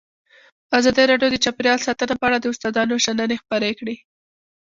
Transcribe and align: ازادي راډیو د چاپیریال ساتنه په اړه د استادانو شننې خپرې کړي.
ازادي 0.77 1.03
راډیو 1.11 1.29
د 1.31 1.37
چاپیریال 1.43 1.79
ساتنه 1.87 2.13
په 2.17 2.25
اړه 2.27 2.37
د 2.39 2.45
استادانو 2.53 3.03
شننې 3.05 3.35
خپرې 3.43 3.71
کړي. 3.79 3.95